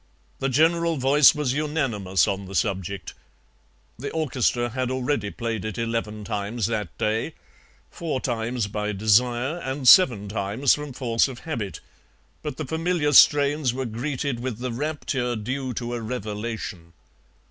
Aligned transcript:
The 0.39 0.49
general 0.49 0.97
voice 0.97 1.35
was 1.35 1.53
unanimous 1.53 2.27
on 2.27 2.45
the 2.47 2.55
subject. 2.55 3.13
The 3.99 4.09
orchestra 4.09 4.69
had 4.71 4.89
already 4.89 5.29
played 5.29 5.63
it 5.63 5.77
eleven 5.77 6.23
times 6.23 6.65
that 6.65 6.97
day, 6.97 7.35
four 7.91 8.19
times 8.19 8.65
by 8.65 8.93
desire 8.93 9.59
and 9.59 9.87
seven 9.87 10.27
times 10.27 10.73
from 10.73 10.91
force 10.91 11.27
of 11.27 11.41
habit, 11.41 11.81
but 12.41 12.57
the 12.57 12.65
familiar 12.65 13.13
strains 13.13 13.75
were 13.75 13.85
greeted 13.85 14.39
with 14.39 14.57
the 14.57 14.71
rapture 14.71 15.35
due 15.35 15.71
to 15.75 15.93
a 15.93 16.01
revelation. 16.01 16.93